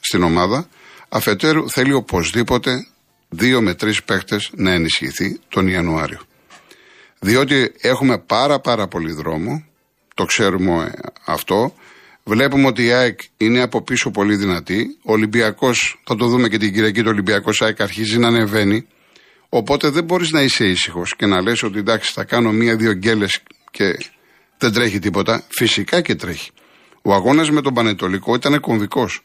στην 0.00 0.22
ομάδα, 0.22 0.68
αφετέρου 1.08 1.70
θέλει 1.70 1.92
οπωσδήποτε 1.92 2.86
δύο 3.28 3.60
με 3.60 3.74
τρεις 3.74 4.02
παίχτες 4.02 4.50
να 4.54 4.72
ενισχυθεί 4.72 5.38
τον 5.48 5.68
Ιανουάριο. 5.68 6.20
Διότι 7.20 7.72
έχουμε 7.80 8.18
πάρα 8.18 8.60
πάρα 8.60 8.88
πολύ 8.88 9.12
δρόμο, 9.12 9.64
το 10.14 10.24
ξέρουμε 10.24 10.92
αυτό. 11.24 11.74
Βλέπουμε 12.24 12.66
ότι 12.66 12.84
η 12.84 12.92
ΑΕΚ 12.92 13.20
είναι 13.36 13.60
από 13.60 13.82
πίσω 13.82 14.10
πολύ 14.10 14.36
δυνατή. 14.36 14.96
Ο 15.02 15.12
Ολυμπιακός, 15.12 16.00
θα 16.04 16.16
το 16.16 16.26
δούμε 16.26 16.48
και 16.48 16.58
την 16.58 16.72
Κυριακή, 16.72 17.02
το 17.02 17.08
Ολυμπιακός 17.08 17.62
ΑΕΚ 17.62 17.80
αρχίζει 17.80 18.18
να 18.18 18.26
ανεβαίνει. 18.26 18.86
Οπότε 19.48 19.88
δεν 19.88 20.04
μπορείς 20.04 20.30
να 20.30 20.42
είσαι 20.42 20.66
ήσυχος 20.66 21.16
και 21.16 21.26
να 21.26 21.42
λες 21.42 21.62
ότι 21.62 21.78
εντάξει, 21.78 22.12
θα 22.12 22.24
κάνω 22.24 22.52
μία-δύο 22.52 22.92
γκέλες 22.92 23.42
και 23.70 23.96
δεν 24.58 24.72
τρέχει 24.72 24.98
τίποτα. 24.98 25.42
Φυσικά 25.48 26.00
και 26.00 26.14
τρέχει. 26.14 26.50
Ο 27.02 27.14
αγώνας 27.14 27.50
με 27.50 27.60
τον 27.60 27.74
Πανετολικό 27.74 28.34
ήταν 28.34 28.60
κομβικός. 28.60 29.24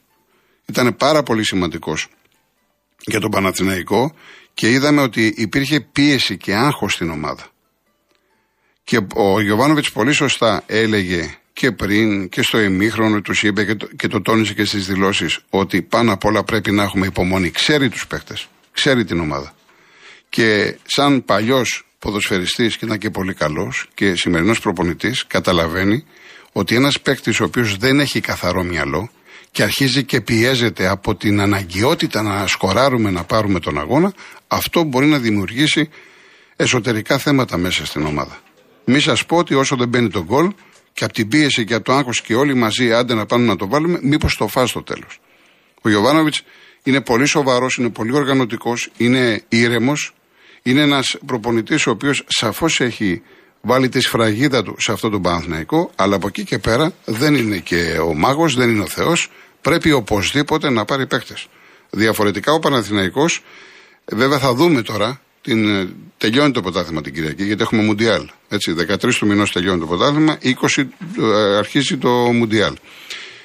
Ήταν 0.65 0.95
πάρα 0.95 1.23
πολύ 1.23 1.45
σημαντικός 1.45 2.09
για 3.05 3.19
τον 3.19 3.31
Παναθηναϊκό 3.31 4.15
και 4.53 4.71
είδαμε 4.71 5.01
ότι 5.01 5.33
υπήρχε 5.37 5.79
πίεση 5.79 6.37
και 6.37 6.53
άγχος 6.53 6.93
στην 6.93 7.09
ομάδα. 7.09 7.47
Και 8.83 8.99
ο 9.15 9.41
Γιωβάνοβιτς 9.41 9.91
πολύ 9.91 10.11
σωστά 10.11 10.63
έλεγε 10.65 11.37
και 11.53 11.71
πριν 11.71 12.29
και 12.29 12.41
στο 12.41 12.59
ημίχρονο 12.59 13.21
τους 13.21 13.43
είπε 13.43 13.65
και 13.65 13.75
το, 13.75 13.87
και 13.95 14.07
το 14.07 14.21
τόνισε 14.21 14.53
και 14.53 14.65
στις 14.65 14.85
δηλώσεις 14.87 15.39
ότι 15.49 15.81
πάνω 15.81 16.13
απ' 16.13 16.25
όλα 16.25 16.43
πρέπει 16.43 16.71
να 16.71 16.83
έχουμε 16.83 17.05
υπομονή. 17.05 17.51
Ξέρει 17.51 17.89
τους 17.89 18.07
παίχτες, 18.07 18.47
ξέρει 18.71 19.05
την 19.05 19.19
ομάδα. 19.19 19.55
Και 20.29 20.77
σαν 20.83 21.25
παλιός 21.25 21.85
ποδοσφαιριστής 21.99 22.77
και 22.77 22.85
ήταν 22.85 22.97
και 22.97 23.09
πολύ 23.09 23.33
καλός 23.33 23.87
και 23.93 24.15
σημερινός 24.15 24.59
προπονητής 24.59 25.27
καταλαβαίνει 25.27 26.05
ότι 26.51 26.75
ένας 26.75 27.01
παίκτης 27.01 27.39
ο 27.39 27.43
οποίος 27.43 27.77
δεν 27.77 27.99
έχει 27.99 28.19
καθαρό 28.19 28.63
μυαλό 28.63 29.09
και 29.53 29.63
αρχίζει 29.63 30.03
και 30.03 30.21
πιέζεται 30.21 30.87
από 30.87 31.15
την 31.15 31.39
αναγκαιότητα 31.39 32.21
να 32.21 32.47
σκοράρουμε 32.47 33.11
να 33.11 33.23
πάρουμε 33.23 33.59
τον 33.59 33.79
αγώνα, 33.79 34.13
αυτό 34.47 34.83
μπορεί 34.83 35.05
να 35.05 35.19
δημιουργήσει 35.19 35.89
εσωτερικά 36.55 37.17
θέματα 37.17 37.57
μέσα 37.57 37.85
στην 37.85 38.05
ομάδα. 38.05 38.39
Μη 38.85 38.99
σας 38.99 39.25
πω 39.25 39.37
ότι 39.37 39.53
όσο 39.53 39.75
δεν 39.75 39.87
μπαίνει 39.87 40.09
τον 40.09 40.23
γκολ 40.23 40.51
και 40.93 41.03
από 41.03 41.13
την 41.13 41.27
πίεση 41.27 41.65
και 41.65 41.73
από 41.73 41.83
το 41.83 41.93
άγχος 41.93 42.21
και 42.21 42.35
όλοι 42.35 42.53
μαζί 42.53 42.93
άντε 42.93 43.13
να 43.13 43.25
πάνε 43.25 43.45
να 43.45 43.55
το 43.55 43.67
βάλουμε, 43.67 43.99
μήπως 44.01 44.35
το 44.37 44.47
φά 44.47 44.65
στο 44.65 44.83
τέλος. 44.83 45.19
Ο 45.81 45.89
Γιωβάνοβιτ 45.89 46.35
είναι 46.83 47.01
πολύ 47.01 47.25
σοβαρός, 47.25 47.75
είναι 47.75 47.89
πολύ 47.89 48.13
οργανωτικός, 48.15 48.91
είναι 48.97 49.43
ήρεμος, 49.49 50.13
είναι 50.61 50.81
ένας 50.81 51.17
προπονητής 51.25 51.87
ο 51.87 51.91
οποίος 51.91 52.23
σαφώς 52.27 52.79
έχει 52.79 53.21
βάλει 53.61 53.89
τη 53.89 53.99
σφραγίδα 53.99 54.63
του 54.63 54.75
σε 54.79 54.91
αυτό 54.91 55.09
το 55.09 55.19
Παναθηναϊκό, 55.19 55.91
αλλά 55.95 56.15
από 56.15 56.27
εκεί 56.27 56.43
και 56.43 56.59
πέρα 56.59 56.93
δεν 57.05 57.35
είναι 57.35 57.57
και 57.57 57.97
ο 57.99 58.13
μάγος, 58.13 58.55
δεν 58.55 58.69
είναι 58.69 58.81
ο 58.81 58.87
Θεός. 58.87 59.29
Πρέπει 59.63 59.91
οπωσδήποτε 59.91 60.69
να 60.69 60.85
πάρει 60.85 61.07
παίχτε. 61.07 61.33
Διαφορετικά 61.89 62.51
ο 62.51 62.59
Παναθηναϊκός, 62.59 63.43
βέβαια 64.05 64.39
θα 64.39 64.53
δούμε 64.53 64.81
τώρα 64.81 65.21
την, 65.41 65.75
ε, 65.75 65.89
τελειώνει 66.17 66.51
το 66.51 66.61
πρωτάθλημα 66.61 67.01
την 67.01 67.13
Κυριακή, 67.13 67.43
γιατί 67.43 67.61
έχουμε 67.61 67.83
Μουντιάλ. 67.83 68.29
Έτσι, 68.49 68.73
13 68.73 69.17
του 69.17 69.27
μηνός 69.27 69.51
τελειώνει 69.51 69.79
το 69.79 69.85
πρωτάθλημα, 69.85 70.37
20 70.41 70.89
ε, 71.19 71.57
αρχίζει 71.57 71.97
το 71.97 72.09
Μουντιάλ. 72.09 72.73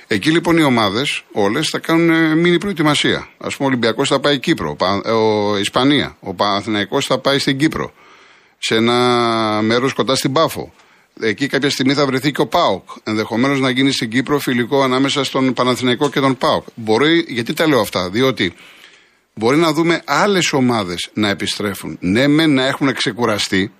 Εκεί 0.06 0.30
λοιπόν 0.30 0.56
οι 0.56 0.62
ομάδες 0.62 1.22
όλες 1.32 1.68
θα 1.68 1.78
κάνουν 1.78 2.38
μήνυ 2.38 2.58
προετοιμασία. 2.58 3.18
Α 3.18 3.48
πούμε, 3.48 3.56
ο 3.58 3.64
Ολυμπιακός 3.64 4.08
θα 4.08 4.20
πάει 4.20 4.38
Κύπρο, 4.38 4.76
ο 5.04 5.56
Ισπανία, 5.56 6.16
ο 6.20 6.34
Παναθηναϊκός 6.34 7.06
θα 7.06 7.18
πάει 7.18 7.38
στην 7.38 7.58
Κύπρο, 7.58 7.92
σε 8.58 8.74
ένα 8.74 8.94
μέρος 9.62 9.92
κοντά 9.92 10.14
στην 10.14 10.32
Πάφο. 10.32 10.72
Εκεί 11.20 11.46
κάποια 11.46 11.70
στιγμή 11.70 11.94
θα 11.94 12.06
βρεθεί 12.06 12.30
και 12.30 12.40
ο 12.40 12.46
Πάοκ. 12.46 12.88
Ενδεχομένως 13.04 13.60
να 13.60 13.70
γίνει 13.70 13.92
στην 13.92 14.10
Κύπρο 14.10 14.38
φιλικό 14.38 14.82
ανάμεσα 14.82 15.24
στον 15.24 15.52
Παναθηναϊκό 15.52 16.10
και 16.10 16.20
τον 16.20 16.36
Πάοκ. 16.36 16.66
Μπορεί, 16.74 17.24
γιατί 17.28 17.52
τα 17.52 17.68
λέω 17.68 17.80
αυτά, 17.80 18.10
διότι 18.10 18.54
μπορεί 19.34 19.56
να 19.56 19.72
δούμε 19.72 20.02
άλλες 20.04 20.52
ομάδες 20.52 21.10
να 21.12 21.28
επιστρέφουν. 21.28 21.96
Ναι, 22.00 22.26
με 22.26 22.46
να 22.46 22.66
έχουν 22.66 22.94
ξεκουραστεί, 22.94 23.72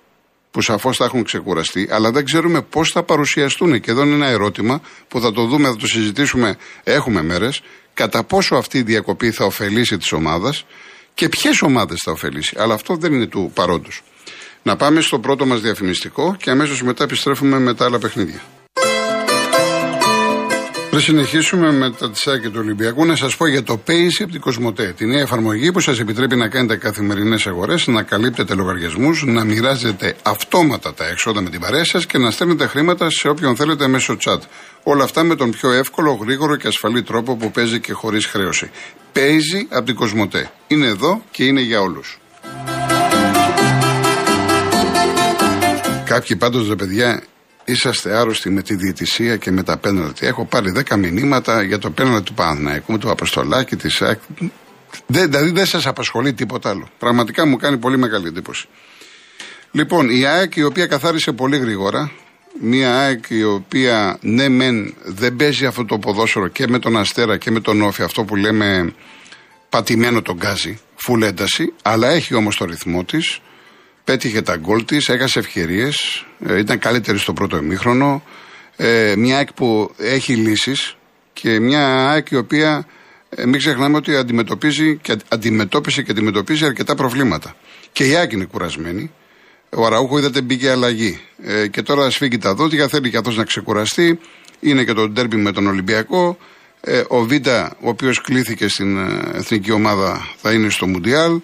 που 0.51 0.61
σαφώς 0.61 0.97
θα 0.97 1.05
έχουν 1.05 1.23
ξεκουραστεί, 1.23 1.87
αλλά 1.91 2.11
δεν 2.11 2.25
ξέρουμε 2.25 2.61
πώς 2.61 2.91
θα 2.91 3.03
παρουσιαστούν. 3.03 3.79
Και 3.79 3.91
εδώ 3.91 4.03
είναι 4.03 4.13
ένα 4.13 4.27
ερώτημα 4.27 4.81
που 5.07 5.19
θα 5.19 5.31
το 5.31 5.45
δούμε, 5.45 5.67
θα 5.67 5.75
το 5.75 5.87
συζητήσουμε, 5.87 6.57
έχουμε 6.83 7.21
μέρες, 7.21 7.61
κατά 7.93 8.23
πόσο 8.23 8.55
αυτή 8.55 8.77
η 8.77 8.81
διακοπή 8.81 9.31
θα 9.31 9.45
ωφελήσει 9.45 9.97
τη 9.97 10.15
ομάδα 10.15 10.53
και 11.13 11.29
ποιες 11.29 11.61
ομάδες 11.61 12.01
θα 12.03 12.11
ωφελήσει. 12.11 12.55
Αλλά 12.59 12.73
αυτό 12.73 12.95
δεν 12.95 13.13
είναι 13.13 13.25
του 13.25 13.51
παρόντος. 13.53 14.01
Να 14.63 14.75
πάμε 14.75 15.01
στο 15.01 15.19
πρώτο 15.19 15.45
μας 15.45 15.61
διαφημιστικό 15.61 16.35
και 16.39 16.49
αμέσως 16.49 16.83
μετά 16.83 17.03
επιστρέφουμε 17.03 17.59
με 17.59 17.73
τα 17.73 17.85
άλλα 17.85 17.99
παιχνίδια. 17.99 18.41
Πριν 20.89 21.01
συνεχίσουμε 21.01 21.71
με 21.71 21.91
τα 21.91 22.11
τσάκια 22.11 22.49
του 22.49 22.59
Ολυμπιακού, 22.59 23.05
να 23.05 23.15
σας 23.15 23.37
πω 23.37 23.47
για 23.47 23.63
το 23.63 23.81
Pace 23.87 24.21
από 24.21 24.31
την 24.31 24.41
Κοσμοτέ. 24.41 24.93
Τη 24.97 25.05
νέα 25.05 25.19
εφαρμογή 25.19 25.71
που 25.71 25.79
σας 25.79 25.99
επιτρέπει 25.99 26.35
να 26.35 26.47
κάνετε 26.47 26.75
καθημερινές 26.75 27.47
αγορές, 27.47 27.87
να 27.87 28.03
καλύπτετε 28.03 28.53
λογαριασμούς, 28.53 29.23
να 29.25 29.43
μοιράζετε 29.43 30.15
αυτόματα 30.23 30.93
τα 30.93 31.07
έξοδα 31.07 31.41
με 31.41 31.49
την 31.49 31.59
παρέα 31.59 31.85
σας 31.85 32.05
και 32.05 32.17
να 32.17 32.31
στέλνετε 32.31 32.67
χρήματα 32.67 33.09
σε 33.09 33.27
όποιον 33.27 33.55
θέλετε 33.55 33.87
μέσω 33.87 34.17
chat. 34.25 34.39
Όλα 34.83 35.03
αυτά 35.03 35.23
με 35.23 35.35
τον 35.35 35.51
πιο 35.51 35.71
εύκολο, 35.71 36.13
γρήγορο 36.21 36.55
και 36.55 36.67
ασφαλή 36.67 37.03
τρόπο 37.03 37.35
που 37.35 37.51
παίζει 37.51 37.79
και 37.79 37.93
χωρίς 37.93 38.25
χρέωση. 38.25 38.69
Παίζει 39.11 39.67
από 39.69 39.85
την 39.85 39.95
Κοσμοτέ. 39.95 40.51
Είναι 40.67 40.87
εδώ 40.87 41.23
και 41.31 41.43
είναι 41.43 41.61
για 41.61 41.81
όλους. 41.81 42.19
Κάποιοι 46.09 46.35
πάντως 46.35 46.67
ρε 46.67 46.75
παιδιά 46.75 47.23
είσαστε 47.65 48.17
άρρωστοι 48.17 48.49
με 48.49 48.61
τη 48.61 48.75
διαιτησία 48.75 49.37
και 49.37 49.51
με 49.51 49.63
τα 49.63 49.77
πέναλτι. 49.77 50.25
Έχω 50.25 50.45
πάρει 50.45 50.73
10 50.89 50.95
μηνύματα 50.95 51.61
για 51.61 51.77
το 51.77 51.89
πέναλτι 51.89 52.23
του 52.23 52.33
Παναθηναϊκού, 52.33 52.97
του 52.97 53.09
Αποστολάκη, 53.09 53.75
της 53.75 53.95
ΣΑΚ. 53.95 54.19
δηλαδή 55.07 55.51
δεν 55.51 55.65
σας 55.65 55.87
απασχολεί 55.87 56.33
τίποτα 56.33 56.69
άλλο. 56.69 56.87
Πραγματικά 56.97 57.45
μου 57.45 57.57
κάνει 57.57 57.77
πολύ 57.77 57.97
μεγάλη 57.97 58.27
εντύπωση. 58.27 58.67
Λοιπόν, 59.71 60.09
η 60.09 60.25
ΑΕΚ 60.25 60.55
η 60.55 60.63
οποία 60.63 60.85
καθάρισε 60.85 61.31
πολύ 61.31 61.57
γρήγορα, 61.57 62.11
μια 62.61 62.99
ΑΕΚ 62.99 63.23
η 63.27 63.43
οποία 63.43 64.17
ναι 64.21 64.49
μεν 64.49 64.93
δεν 65.03 65.35
παίζει 65.35 65.65
αυτό 65.65 65.85
το 65.85 65.97
ποδόσφαιρο 65.99 66.47
και 66.47 66.67
με 66.67 66.79
τον 66.79 66.97
Αστέρα 66.97 67.37
και 67.37 67.51
με 67.51 67.59
τον 67.59 67.81
Όφη, 67.81 68.01
αυτό 68.01 68.23
που 68.23 68.35
λέμε 68.35 68.93
πατημένο 69.69 70.21
τον 70.21 70.35
γκάζι, 70.35 70.79
φουλένταση, 70.95 71.73
αλλά 71.81 72.07
έχει 72.07 72.33
όμως 72.33 72.55
το 72.55 72.65
ρυθμό 72.65 73.03
της, 73.03 73.39
πέτυχε 74.09 74.41
τα 74.41 74.55
γκολ 74.55 74.85
της, 74.85 75.09
έχασε 75.09 75.39
ευκαιρίες, 75.39 76.25
ε, 76.45 76.59
ήταν 76.59 76.79
καλύτερη 76.79 77.17
στο 77.17 77.33
πρώτο 77.33 77.57
ημίχρονο. 77.57 78.23
Ε, 78.75 79.13
μια 79.17 79.37
ΑΕΚ 79.37 79.53
που 79.53 79.91
έχει 79.97 80.35
λύσεις 80.35 80.95
και 81.33 81.59
μια 81.59 82.09
ΑΕΚ 82.09 82.29
η 82.29 82.35
οποία 82.35 82.87
ε, 83.29 83.45
μην 83.45 83.57
ξεχνάμε 83.59 83.97
ότι 83.97 84.15
αντιμετωπίζει 84.15 84.97
και 84.97 85.15
αντιμετώπισε 85.27 86.01
και 86.01 86.11
αντιμετωπίζει 86.11 86.65
αρκετά 86.65 86.95
προβλήματα. 86.95 87.55
Και 87.91 88.03
η 88.03 88.15
ΑΕΚ 88.15 88.31
είναι 88.31 88.43
κουρασμένη. 88.43 89.11
Ο 89.69 89.85
Αραούχο 89.85 90.17
είδατε 90.17 90.41
μπήκε 90.41 90.69
αλλαγή. 90.69 91.19
Ε, 91.43 91.67
και 91.67 91.81
τώρα 91.81 92.09
σφίγγει 92.09 92.37
τα 92.37 92.53
δόντια, 92.53 92.87
θέλει 92.87 93.09
και 93.09 93.17
αυτός 93.17 93.37
να 93.37 93.43
ξεκουραστεί. 93.43 94.19
Είναι 94.59 94.83
και 94.83 94.93
το 94.93 95.09
ντέρμπι 95.09 95.35
με 95.35 95.51
τον 95.51 95.67
Ολυμπιακό. 95.67 96.37
Ε, 96.81 97.03
ο 97.07 97.21
Βίντα, 97.21 97.75
ο 97.81 97.89
οποίος 97.89 98.21
κλήθηκε 98.21 98.67
στην 98.67 98.97
ε, 98.97 99.31
εθνική 99.33 99.71
ομάδα, 99.71 100.27
θα 100.37 100.53
είναι 100.53 100.69
στο 100.69 100.87
Μουντιάλ. 100.87 101.39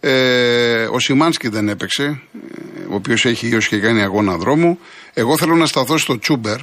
Ε, 0.00 0.84
ο 0.84 0.98
Σιμάνσκι 0.98 1.48
δεν 1.48 1.68
έπαιξε, 1.68 2.04
ε, 2.04 2.84
ο 2.90 2.94
οποίος 2.94 3.24
έχει 3.24 3.48
ίως 3.48 3.68
και 3.68 3.78
κάνει 3.78 4.02
αγώνα 4.02 4.36
δρόμου. 4.36 4.78
Εγώ 5.14 5.36
θέλω 5.36 5.54
να 5.54 5.66
σταθώ 5.66 5.98
στο 5.98 6.18
Τσούμπερ, 6.18 6.58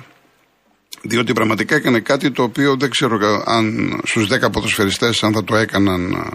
διότι 1.02 1.34
πραγματικά 1.34 1.76
έκανε 1.76 2.00
κάτι 2.00 2.32
το 2.32 2.44
οποίο 2.44 2.76
δεν 2.76 2.90
ξέρω 2.90 3.44
αν 3.46 3.96
στους 4.04 4.28
10 4.28 4.52
ποδοσφαιριστές 4.52 5.24
αν 5.24 5.34
θα 5.34 5.44
το 5.44 5.56
έκαναν. 5.56 6.34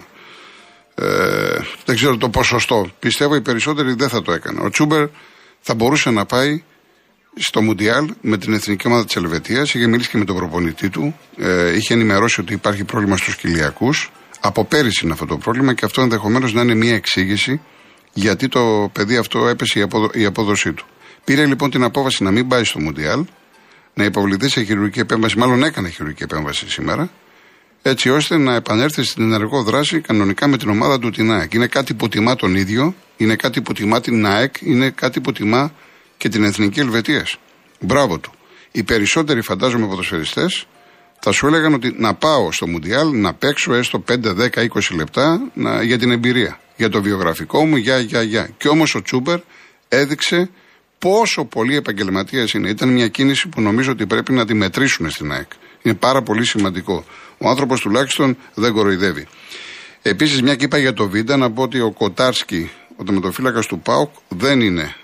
Ε, 0.95 1.59
δεν 1.85 1.95
ξέρω 1.95 2.17
το 2.17 2.29
ποσοστό. 2.29 2.89
Πιστεύω 2.99 3.35
οι 3.35 3.41
περισσότεροι 3.41 3.93
δεν 3.93 4.09
θα 4.09 4.21
το 4.21 4.31
έκαναν. 4.31 4.65
Ο 4.65 4.69
Τσούμπερ 4.69 5.07
θα 5.59 5.73
μπορούσε 5.73 6.09
να 6.09 6.25
πάει 6.25 6.63
στο 7.35 7.61
Μουντιάλ 7.61 8.13
με 8.21 8.37
την 8.37 8.53
εθνική 8.53 8.87
ομάδα 8.87 9.05
της 9.05 9.15
Ελβετίας. 9.15 9.73
Είχε 9.73 9.87
μιλήσει 9.87 10.09
και 10.09 10.17
με 10.17 10.25
τον 10.25 10.35
προπονητή 10.35 10.89
του. 10.89 11.17
Ε, 11.37 11.75
είχε 11.75 11.93
ενημερώσει 11.93 12.41
ότι 12.41 12.53
υπάρχει 12.53 12.83
πρόβλημα 12.83 13.17
στους 13.17 13.35
κοιλιακού. 13.35 13.89
Από 14.43 14.65
πέρυσι 14.65 15.01
είναι 15.03 15.13
αυτό 15.13 15.25
το 15.25 15.37
πρόβλημα 15.37 15.73
και 15.73 15.85
αυτό 15.85 16.01
ενδεχομένως 16.01 16.53
να 16.53 16.61
είναι 16.61 16.75
μια 16.75 16.95
εξήγηση 16.95 17.61
γιατί 18.13 18.47
το 18.47 18.89
παιδί 18.93 19.17
αυτό 19.17 19.47
έπεσε 19.47 19.79
η, 19.79 19.81
απόδο, 19.81 20.09
η 20.13 20.25
απόδοσή 20.25 20.73
του. 20.73 20.85
Πήρε 21.23 21.45
λοιπόν 21.45 21.71
την 21.71 21.83
απόφαση 21.83 22.23
να 22.23 22.31
μην 22.31 22.47
πάει 22.47 22.63
στο 22.63 22.79
Μουντιάλ, 22.79 23.25
να 23.93 24.03
υποβληθεί 24.03 24.49
σε 24.49 24.63
χειρουργική 24.63 24.99
επέμβαση, 24.99 25.37
μάλλον 25.37 25.63
έκανε 25.63 25.89
χειρουργική 25.89 26.23
επέμβαση 26.23 26.69
σήμερα, 26.69 27.09
έτσι 27.81 28.09
ώστε 28.09 28.37
να 28.37 28.55
επανέλθει 28.55 29.03
στην 29.03 29.23
ενεργό 29.23 29.63
δράση 29.63 30.01
κανονικά 30.01 30.47
με 30.47 30.57
την 30.57 30.69
ομάδα 30.69 30.99
του 30.99 31.09
την 31.09 31.31
ΑΕΚ. 31.31 31.53
Είναι 31.53 31.67
κάτι 31.67 31.93
που 31.93 32.07
τιμά 32.07 32.35
τον 32.35 32.55
ίδιο, 32.55 32.95
είναι 33.17 33.35
κάτι 33.35 33.61
που 33.61 33.73
τιμά 33.73 34.01
την 34.01 34.25
ΑΕΚ, 34.25 34.55
είναι 34.61 34.89
κάτι 34.89 35.21
που 35.21 35.31
τιμά 35.31 35.73
και 36.17 36.29
την 36.29 36.43
Εθνική 36.43 36.79
Ελβετίας. 36.79 37.37
Μπράβο 37.79 38.19
του. 38.19 38.31
Οι 38.71 38.83
περισσότεροι 38.83 39.41
φαντάζομαι 39.41 39.87
ποδοσφαιριστές 39.87 40.67
θα 41.23 41.31
σου 41.31 41.47
έλεγαν 41.47 41.73
ότι 41.73 41.95
να 41.97 42.13
πάω 42.13 42.51
στο 42.51 42.67
Μουντιάλ, 42.67 43.11
να 43.11 43.33
παίξω 43.33 43.73
έστω 43.73 44.03
5, 44.11 44.13
10, 44.13 44.49
20 44.53 44.95
λεπτά 44.95 45.51
να, 45.53 45.83
για 45.83 45.97
την 45.97 46.11
εμπειρία, 46.11 46.59
για 46.75 46.89
το 46.89 47.01
βιογραφικό 47.01 47.65
μου, 47.65 47.75
για, 47.75 47.99
για, 47.99 48.21
για. 48.21 48.49
Και 48.57 48.67
όμως 48.67 48.95
ο 48.95 49.01
Τσούμπερ 49.01 49.39
έδειξε 49.87 50.49
πόσο 50.99 51.45
πολύ 51.45 51.75
επαγγελματίας 51.75 52.53
είναι. 52.53 52.69
Ήταν 52.69 52.89
μια 52.89 53.07
κίνηση 53.07 53.47
που 53.47 53.61
νομίζω 53.61 53.91
ότι 53.91 54.05
πρέπει 54.05 54.33
να 54.33 54.45
τη 54.45 54.53
μετρήσουμε 54.53 55.09
στην 55.09 55.31
ΑΕΚ. 55.31 55.51
Είναι 55.81 55.95
πάρα 55.95 56.21
πολύ 56.21 56.45
σημαντικό. 56.45 57.05
Ο 57.37 57.49
άνθρωπος 57.49 57.81
τουλάχιστον 57.81 58.37
δεν 58.53 58.73
κοροϊδεύει. 58.73 59.27
Επίσης, 60.01 60.41
μια 60.41 60.55
και 60.55 60.65
είπα 60.65 60.77
για 60.77 60.93
το 60.93 61.09
Βίντα, 61.09 61.37
να 61.37 61.51
πω 61.51 61.63
ότι 61.63 61.79
ο 61.79 61.91
Κοτάρσκι, 61.91 62.71
ο 62.95 63.03
τερματοφύλακα 63.03 63.59
του 63.59 63.79
ΠΑΟΚ, 63.79 64.09
δεν 64.27 64.61
είναι 64.61 64.95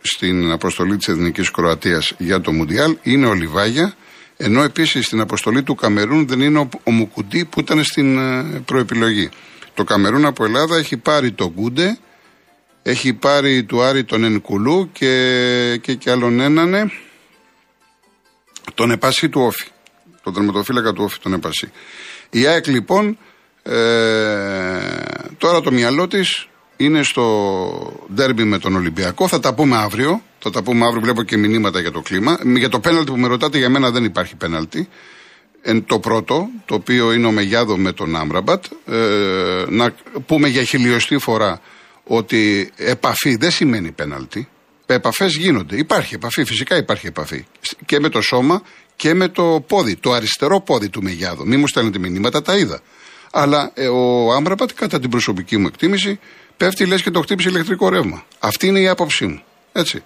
στην 0.00 0.50
αποστολή 0.50 0.96
της 0.96 1.08
Εθνικής 1.08 1.50
Κροατίας 1.50 2.14
για 2.18 2.40
το 2.40 2.52
Μουντιάλ. 2.52 2.96
Είναι 3.02 3.26
ο 3.26 3.34
Λιβάγια 3.34 3.94
ενώ 4.36 4.62
επίσης 4.62 5.06
στην 5.06 5.20
αποστολή 5.20 5.62
του 5.62 5.74
Καμερούν 5.74 6.26
δεν 6.26 6.40
είναι 6.40 6.68
ο 6.82 6.90
Μουκουντή 6.90 7.44
που 7.44 7.60
ήταν 7.60 7.84
στην 7.84 8.18
ε, 8.18 8.62
προεπιλογή. 8.64 9.28
Το 9.74 9.84
Καμερούν 9.84 10.24
από 10.24 10.44
Ελλάδα 10.44 10.76
έχει 10.76 10.96
πάρει 10.96 11.32
το 11.32 11.52
Γκούντε, 11.54 11.98
έχει 12.82 13.12
πάρει 13.12 13.64
του 13.64 13.82
Άρη 13.82 14.04
τον 14.04 14.24
Ενκουλού 14.24 14.90
και, 14.92 15.78
και, 15.82 15.94
και 15.94 16.10
άλλον 16.10 16.40
έναν 16.40 16.74
ε, 16.74 16.92
τον 18.74 18.90
Επασί 18.90 19.28
του 19.28 19.40
Όφη. 19.40 19.66
Τον 20.22 20.34
τερματοφύλακα 20.34 20.92
του 20.92 21.04
Όφη, 21.04 21.18
τον 21.18 21.32
Επασί. 21.32 21.70
Η 22.30 22.46
ΑΕΚ 22.46 22.66
λοιπόν 22.66 23.18
ε, 23.62 23.76
τώρα 25.38 25.60
το 25.60 25.72
μυαλό 25.72 26.06
της 26.06 26.48
είναι 26.76 27.02
στο 27.02 28.06
ντέρμπι 28.14 28.44
με 28.44 28.58
τον 28.58 28.76
Ολυμπιακό. 28.76 29.28
Θα 29.28 29.40
τα 29.40 29.54
πούμε 29.54 29.76
αύριο. 29.76 30.22
Θα 30.46 30.52
τα 30.52 30.62
πούμε 30.62 30.86
αύριο. 30.86 31.00
Βλέπω 31.00 31.22
και 31.22 31.36
μηνύματα 31.36 31.80
για 31.80 31.90
το 31.90 32.00
κλίμα. 32.00 32.38
Για 32.56 32.68
το 32.68 32.80
πέναλτι 32.80 33.10
που 33.10 33.18
με 33.18 33.26
ρωτάτε, 33.26 33.58
για 33.58 33.68
μένα 33.68 33.90
δεν 33.90 34.04
υπάρχει 34.04 34.36
πέναλτι. 34.36 34.88
Εν 35.62 35.84
το 35.84 35.98
πρώτο, 35.98 36.48
το 36.64 36.74
οποίο 36.74 37.12
είναι 37.12 37.26
ο 37.26 37.30
Μεγιάδο 37.30 37.76
με 37.76 37.92
τον 37.92 38.16
Άμραμπατ. 38.16 38.64
Ε, 38.86 38.94
να 39.68 39.94
πούμε 40.26 40.48
για 40.48 40.62
χιλιοστή 40.62 41.18
φορά 41.18 41.60
ότι 42.04 42.70
επαφή 42.76 43.36
δεν 43.36 43.50
σημαίνει 43.50 43.90
πέναλτι. 43.90 44.48
Επαφές 44.86 45.36
γίνονται. 45.36 45.76
Υπάρχει 45.76 46.14
επαφή, 46.14 46.44
φυσικά 46.44 46.76
υπάρχει 46.76 47.06
επαφή. 47.06 47.46
Και 47.86 48.00
με 48.00 48.08
το 48.08 48.20
σώμα 48.20 48.62
και 48.96 49.14
με 49.14 49.28
το 49.28 49.64
πόδι. 49.66 49.96
Το 49.96 50.12
αριστερό 50.12 50.60
πόδι 50.60 50.88
του 50.88 51.02
Μεγιάδο. 51.02 51.44
Μην 51.44 51.58
μου 51.58 51.66
στέλνετε 51.66 51.98
μηνύματα, 51.98 52.42
τα 52.42 52.56
είδα. 52.56 52.80
Αλλά 53.32 53.70
ε, 53.74 53.88
ο 53.88 54.32
Άμραμπατ, 54.32 54.70
κατά 54.74 55.00
την 55.00 55.10
προσωπική 55.10 55.56
μου 55.56 55.66
εκτίμηση, 55.66 56.18
πέφτει 56.56 56.86
λες 56.86 57.02
και 57.02 57.10
το 57.10 57.20
χτύπησε 57.20 57.48
ηλεκτρικό 57.48 57.88
ρεύμα. 57.88 58.24
Αυτή 58.38 58.66
είναι 58.66 58.80
η 58.80 58.88
άποψή 58.88 59.26
μου. 59.26 59.42
Έτσι. 59.72 60.02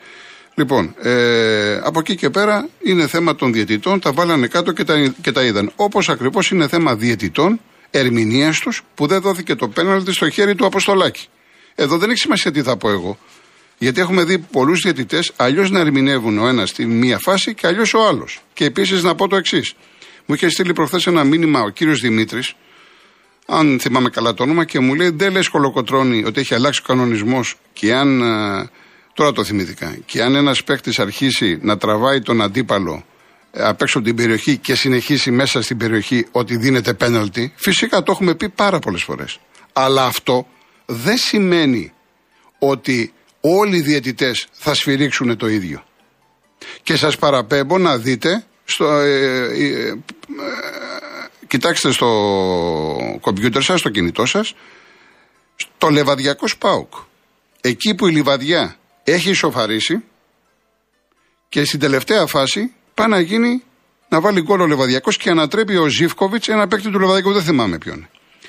Λοιπόν, 0.61 0.95
ε, 1.03 1.81
από 1.83 1.99
εκεί 1.99 2.15
και 2.15 2.31
πέρα 2.31 2.69
είναι 2.83 3.07
θέμα 3.07 3.35
των 3.35 3.53
διαιτητών, 3.53 4.01
τα 4.01 4.13
βάλανε 4.13 4.47
κάτω 4.47 4.73
και 4.73 4.85
τα, 4.85 5.15
και 5.21 5.33
τα 5.33 5.43
είδαν. 5.43 5.73
Όπως 5.77 6.09
ακριβώς 6.09 6.51
είναι 6.51 6.69
θέμα 6.69 6.95
διαιτητών, 6.95 7.61
ερμηνείας 7.91 8.59
τους, 8.59 8.83
που 8.95 9.07
δεν 9.07 9.21
δόθηκε 9.21 9.55
το 9.55 9.69
πέναλτι 9.69 10.13
στο 10.13 10.31
χέρι 10.31 10.55
του 10.55 10.67
Αποστολάκη. 10.67 11.27
Εδώ 11.75 11.99
δεν 11.99 12.11
έχει 12.11 12.19
σημασία 12.19 12.53
τι 12.53 12.63
θα 12.63 12.77
πω 12.77 12.91
εγώ. 12.91 13.19
Γιατί 13.79 14.01
έχουμε 14.01 14.25
δει 14.25 14.39
πολλούς 14.39 14.81
διαιτητές 14.81 15.33
αλλιώς 15.37 15.71
να 15.71 15.81
ερμηνεύουν 15.81 16.39
ο 16.39 16.47
ένας 16.47 16.69
στη 16.69 16.87
μία 16.87 17.19
φάση 17.19 17.55
και 17.55 17.67
αλλιώς 17.67 17.95
ο 17.95 18.07
άλλος. 18.07 18.43
Και 18.53 18.65
επίσης 18.65 19.03
να 19.03 19.15
πω 19.15 19.29
το 19.29 19.37
εξής. 19.37 19.75
Μου 20.27 20.35
είχε 20.35 20.49
στείλει 20.49 20.73
προχθές 20.73 21.07
ένα 21.07 21.25
μήνυμα 21.25 21.61
ο 21.61 21.69
κύριος 21.69 22.01
Δημήτρης, 22.01 22.55
αν 23.47 23.79
θυμάμαι 23.81 24.11
καλά 24.11 24.35
το 24.35 24.43
όνομα, 24.43 24.65
και 24.65 24.81
μου 24.81 24.95
λέει: 24.95 25.11
Δεν 25.11 25.33
λε 25.33 25.41
κολοκοτρόνη 25.51 26.25
ότι 26.25 26.41
έχει 26.41 26.55
αλλάξει 26.55 26.81
ο 26.85 26.87
κανονισμός 26.87 27.57
και 27.73 27.95
αν. 27.95 28.23
Ε, 29.11 29.23
τώρα 29.23 29.33
το 29.33 29.45
θυμήθηκα. 29.45 29.99
Και 30.07 30.23
αν 30.23 30.35
ένας 30.35 30.65
παίκτης 30.65 30.99
αρχίσει 30.99 31.59
να 31.63 31.77
τραβάει 31.77 32.21
τον 32.21 32.43
αντίπαλο 32.43 33.05
ε, 33.53 33.65
απ' 33.65 33.83
έξω 33.83 34.03
την 34.03 34.17
περιοχή 34.17 34.57
και 34.57 34.75
συνεχίσει 34.75 35.31
μέσα 35.31 35.63
στην 35.63 35.77
περιοχή 35.77 36.27
ότι 36.31 36.57
δίνεται 36.57 36.95
πέναλτι, 36.95 37.53
φυσικά 37.57 38.03
το 38.03 38.13
έχουμε 38.13 38.35
πει 38.35 38.49
πάρα 38.49 38.79
πολλές 38.79 39.03
φορές. 39.03 39.41
Αλλά 39.73 40.05
αυτό 40.05 40.47
δεν 40.87 41.17
σημαίνει 41.17 41.93
ότι 42.59 43.13
όλοι 43.41 43.77
οι 43.77 43.81
διαιτητές 43.81 44.47
θα 44.53 44.75
σφυρίξουν 44.75 45.37
το 45.37 45.49
ίδιο. 45.49 45.85
Και 46.83 46.97
σας 46.97 47.17
παραπέμπω 47.17 47.79
να 47.79 47.99
δείτε, 47.99 48.45
στο, 48.65 48.85
ε, 48.87 49.45
ε, 49.45 49.89
ε, 49.89 49.95
κοιτάξτε 51.47 51.93
στο 51.93 52.09
κομπιούτερ 53.21 53.63
σας, 53.63 53.81
στο 53.81 53.89
κινητό 53.89 54.27
σας, 54.27 54.55
στο 55.57 55.89
Λεβαδιακό 55.89 56.49
Σπάουκ. 56.49 56.93
Εκεί 57.61 57.95
που 57.95 58.07
η 58.07 58.13
Λιβαδιά 58.13 58.77
έχει 59.13 59.31
ισοφαρίσει 59.31 60.05
και 61.49 61.65
στην 61.65 61.81
τελευταία 61.81 62.27
φάση 62.27 62.75
πάει 62.95 63.09
να 63.09 63.21
γίνει 63.21 63.63
να 64.09 64.21
βάλει 64.21 64.43
γκολ 64.43 64.61
ο 64.61 64.67
Λεβαδιακός 64.67 65.17
και 65.17 65.31
ανατρέπει 65.31 65.77
ο 65.77 65.87
Ζήφκοβιτς 65.87 66.49
ένα 66.49 66.69
παίκτη 66.69 66.91
του 66.91 66.99
Λεβαδιακού, 66.99 67.33
δεν 67.33 67.43
θυμάμαι 67.43 67.79
ποιον. 67.79 68.09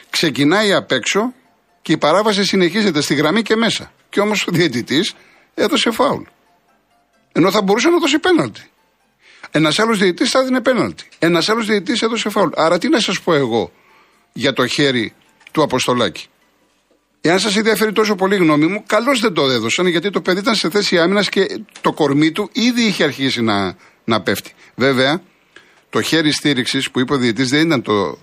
Ξεκινάει 0.10 0.74
απ' 0.74 0.92
έξω 0.92 1.34
και 1.82 1.92
η 1.92 1.98
παράβαση 1.98 2.46
συνεχίζεται 2.46 3.02
στη 3.02 3.14
γραμμή 3.14 3.42
και 3.42 3.56
μέσα. 3.56 3.92
Και 4.10 4.20
όμως 4.20 4.48
ο 4.48 4.52
διαιτητής 4.52 5.14
έδωσε 5.54 5.92
φάουλ. 5.92 6.24
Ενώ 7.32 7.52
θα 7.52 7.62
μπορούσε 7.62 7.90
να 7.90 7.98
δώσει 7.98 8.20
πέναλτι. 8.20 8.70
Ένας 9.52 9.80
άλλος 9.80 9.98
διαιτητής 9.98 10.30
θα 10.30 10.40
έδινε 10.40 10.62
πέναλτι. 10.62 11.10
Ένας 11.20 11.50
άλλος 11.50 11.66
διαιτητής 11.66 12.02
έδωσε 12.02 12.30
φάουλ. 12.30 12.50
Άρα 12.56 12.78
τι 12.78 12.90
να 12.90 13.00
σας 13.00 13.22
πω 13.22 13.34
εγώ 13.34 13.72
για 14.34 14.54
το 14.54 14.68
χέρι 14.68 15.14
του 15.52 15.62
Αποστολάκη. 15.62 16.28
Εάν 17.22 17.40
σας 17.40 17.56
ενδιαφέρει 17.56 17.92
τόσο 17.92 18.16
πολύ 18.16 18.36
η 18.36 18.38
γνώμη 18.38 18.66
μου, 18.66 18.84
καλώς 18.88 19.20
δεν 19.20 19.34
το 19.34 19.50
έδωσαν 19.50 19.88
γιατί 19.88 20.10
το 20.10 20.22
παιδί 20.22 20.40
ήταν 20.40 20.56
σε 20.56 20.70
θέση 20.70 21.00
άμυνας 21.00 21.30
και 21.30 21.62
το 21.82 21.94
κορμί 21.94 22.32
του 22.32 22.50
ήδη 22.52 22.82
είχε 22.82 23.04
αρχίσει 23.04 23.42
να, 23.42 23.76
να 24.04 24.22
πέφτει. 24.22 24.52
Βέβαια, 24.76 25.22
το 25.90 26.02
χέρι 26.02 26.32
στήριξης 26.32 26.92
που 26.92 27.00
είπε 27.00 27.14
ο 27.14 27.18
διαιτητής 27.18 27.50
δεν 27.50 27.66
ήταν 27.66 27.82
το, 27.82 28.18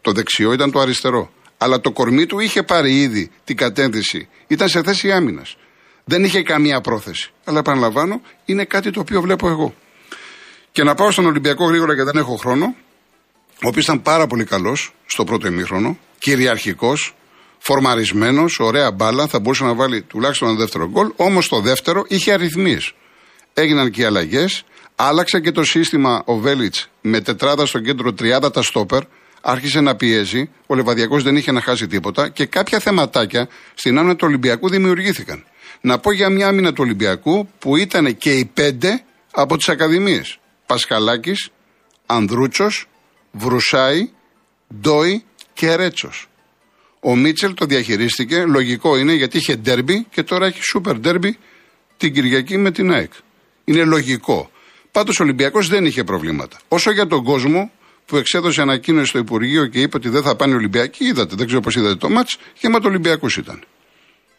το 0.00 0.12
δεξιό, 0.12 0.52
ήταν 0.52 0.70
το 0.70 0.80
αριστερό. 0.80 1.32
Αλλά 1.58 1.80
το 1.80 1.92
κορμί 1.92 2.26
του 2.26 2.38
είχε 2.38 2.62
πάρει 2.62 3.00
ήδη 3.00 3.30
την 3.44 3.56
κατένθεση. 3.56 4.28
Ήταν 4.46 4.68
σε 4.68 4.82
θέση 4.82 5.12
άμυνας. 5.12 5.56
Δεν 6.04 6.24
είχε 6.24 6.42
καμία 6.42 6.80
πρόθεση. 6.80 7.30
Αλλά 7.44 7.58
επαναλαμβάνω, 7.58 8.20
είναι 8.44 8.64
κάτι 8.64 8.90
το 8.90 9.00
οποίο 9.00 9.20
βλέπω 9.20 9.48
εγώ. 9.48 9.74
Και 10.72 10.82
να 10.82 10.94
πάω 10.94 11.10
στον 11.10 11.26
Ολυμπιακό 11.26 11.64
γρήγορα 11.64 11.94
γιατί 11.94 12.10
δεν 12.12 12.20
έχω 12.20 12.36
χρόνο. 12.36 12.74
Ο 13.54 13.68
οποίος 13.68 13.84
ήταν 13.84 14.02
πάρα 14.02 14.26
πολύ 14.26 14.44
καλός 14.44 14.94
στο 15.06 15.24
πρώτο 15.24 15.46
ημίχρονο, 15.46 15.98
κυριαρχικός, 16.18 17.14
φορμαρισμένος, 17.66 18.58
ωραία 18.58 18.90
μπάλα, 18.90 19.26
θα 19.26 19.40
μπορούσε 19.40 19.64
να 19.64 19.74
βάλει 19.74 20.02
τουλάχιστον 20.02 20.48
ένα 20.48 20.56
δεύτερο 20.56 20.88
γκολ. 20.88 21.12
Όμως 21.16 21.48
το 21.48 21.60
δεύτερο 21.60 22.04
είχε 22.08 22.32
αριθμίες. 22.32 22.92
Έγιναν 23.54 23.90
και 23.90 24.00
οι 24.00 24.04
αλλαγές. 24.04 24.64
Άλλαξε 24.96 25.40
και 25.40 25.50
το 25.50 25.64
σύστημα 25.64 26.22
ο 26.24 26.36
Βέλιτς 26.36 26.88
με 27.00 27.20
τετράδα 27.20 27.66
στο 27.66 27.80
κέντρο 27.80 28.10
30 28.10 28.52
τα 28.52 28.62
στόπερ 28.62 29.02
άρχισε 29.40 29.80
να 29.80 29.96
πιέζει, 29.96 30.50
ο 30.66 30.74
Λεβαδιακός 30.74 31.22
δεν 31.22 31.36
είχε 31.36 31.52
να 31.52 31.60
χάσει 31.60 31.86
τίποτα 31.86 32.28
και 32.28 32.46
κάποια 32.46 32.78
θεματάκια 32.78 33.48
στην 33.74 33.98
άμυνα 33.98 34.16
του 34.16 34.26
Ολυμπιακού 34.26 34.68
δημιουργήθηκαν. 34.68 35.44
Να 35.80 35.98
πω 35.98 36.12
για 36.12 36.28
μια 36.28 36.48
άμυνα 36.48 36.72
του 36.72 36.82
Ολυμπιακού 36.82 37.48
που 37.58 37.76
ήταν 37.76 38.16
και 38.16 38.32
οι 38.32 38.44
πέντε 38.44 39.02
από 39.30 39.56
τις 39.56 39.68
Ακαδημίες. 39.68 40.38
Πασχαλάκης, 40.66 41.50
Ανδρούτσος, 42.06 42.86
Βρουσάη, 43.30 44.10
Ντόι 44.80 45.24
και 45.52 45.74
Ρέτσος. 45.74 46.28
Ο 47.06 47.16
Μίτσελ 47.16 47.54
το 47.54 47.64
διαχειρίστηκε, 47.64 48.44
λογικό 48.44 48.96
είναι 48.96 49.12
γιατί 49.12 49.36
είχε 49.36 49.56
ντέρμπι 49.56 50.06
και 50.10 50.22
τώρα 50.22 50.46
έχει 50.46 50.62
σούπερ 50.62 50.98
ντέρμπι 50.98 51.38
την 51.96 52.12
Κυριακή 52.14 52.56
με 52.56 52.70
την 52.70 52.92
ΑΕΚ. 52.92 53.12
Είναι 53.64 53.84
λογικό. 53.84 54.50
Πάντως 54.90 55.20
ο 55.20 55.22
Ολυμπιακός 55.22 55.68
δεν 55.68 55.84
είχε 55.84 56.04
προβλήματα. 56.04 56.58
Όσο 56.68 56.90
για 56.90 57.06
τον 57.06 57.24
κόσμο, 57.24 57.70
που 58.06 58.16
εξέδωσε 58.16 58.60
ανακοίνωση 58.60 59.06
στο 59.06 59.18
Υπουργείο 59.18 59.66
και 59.66 59.80
είπε 59.80 59.96
ότι 59.96 60.08
δεν 60.08 60.22
θα 60.22 60.36
πάνε 60.36 60.54
Ολυμπιακοί, 60.54 61.04
είδατε, 61.04 61.34
δεν 61.36 61.46
ξέρω 61.46 61.60
πώς 61.60 61.76
είδατε 61.76 61.94
το 61.94 62.08
μάτς, 62.08 62.38
γεμάτο 62.60 62.88
Ολυμπιακούς 62.88 63.36
ήταν. 63.36 63.64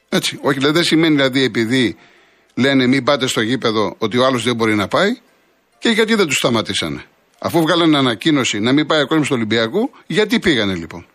Έτσι. 0.10 0.38
Όχι, 0.42 0.58
δηλαδή, 0.58 0.74
δεν 0.74 0.84
σημαίνει 0.84 1.16
δηλαδή 1.16 1.44
επειδή 1.44 1.96
λένε 2.54 2.88
μην 2.88 3.04
πάτε 3.04 3.28
στο 3.28 3.42
γήπεδο 3.42 3.96
ότι 3.98 4.18
ο 4.18 4.26
άλλος 4.26 4.44
δεν 4.44 4.56
μπορεί 4.56 4.76
να 4.76 4.88
πάει 4.88 5.18
και 5.80 5.90
γιατί 5.90 6.16
δεν 6.16 6.28
τους 6.28 6.36
σταματήσανε. 6.36 7.04
Αφού 7.40 7.62
βγάλανε 7.62 7.98
ανακοίνωση 7.98 8.60
να 8.60 8.72
μην 8.72 8.86
πάει 8.86 9.02
ο 9.02 9.08
κόσμο 9.08 9.24
στο 9.24 9.36
Ολυμπιακού, 9.36 9.92
γιατί 10.08 10.40
πήγανε 10.40 10.76
λοιπόν. 10.76 11.06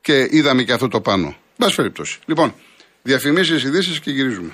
Και 0.00 0.28
είδαμε 0.30 0.62
και 0.62 0.72
αυτό 0.72 0.88
το 0.88 1.00
πάνω. 1.00 1.36
Μπα 1.56 1.74
περιπτώσει. 1.74 2.18
Λοιπόν, 2.26 2.54
διαφημίσεις, 3.02 3.62
ειδήσεις 3.62 4.00
και 4.00 4.10
γυρίζουμε. 4.10 4.52